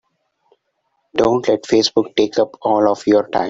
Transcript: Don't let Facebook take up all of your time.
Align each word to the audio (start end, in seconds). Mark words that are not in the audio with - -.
Don't 1.15 1.47
let 1.47 1.61
Facebook 1.65 2.15
take 2.15 2.39
up 2.39 2.55
all 2.63 2.89
of 2.91 3.03
your 3.05 3.29
time. 3.29 3.39